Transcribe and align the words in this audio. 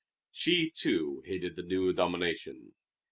She, 0.31 0.71
too, 0.71 1.21
hated 1.27 1.55
the 1.55 1.61
new 1.61 1.93
domination. 1.93 2.73